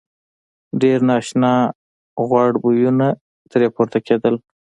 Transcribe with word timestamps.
ډېر 0.81 0.99
نا 1.09 1.15
آشنا 1.21 1.53
غوړ 2.27 2.51
بویونه 2.63 3.07
ترې 3.51 3.67
پورته 3.75 3.99
کېدل. 4.07 4.35